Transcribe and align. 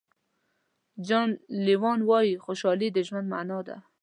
جان 1.07 1.29
لینون 1.65 1.99
وایي 2.09 2.33
خوشحالي 2.45 2.87
د 2.93 2.97
ژوند 3.07 3.27
معنا 3.33 3.59
ده. 3.67 3.77